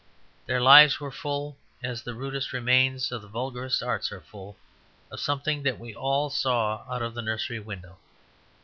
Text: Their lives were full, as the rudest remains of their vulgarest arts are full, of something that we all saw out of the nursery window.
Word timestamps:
Their 0.47 0.59
lives 0.59 0.99
were 0.99 1.11
full, 1.11 1.57
as 1.83 2.01
the 2.01 2.15
rudest 2.15 2.53
remains 2.53 3.11
of 3.11 3.21
their 3.21 3.29
vulgarest 3.29 3.83
arts 3.83 4.11
are 4.11 4.21
full, 4.21 4.57
of 5.11 5.19
something 5.19 5.61
that 5.61 5.77
we 5.77 5.93
all 5.93 6.31
saw 6.31 6.83
out 6.89 7.03
of 7.03 7.13
the 7.13 7.21
nursery 7.21 7.59
window. 7.59 7.99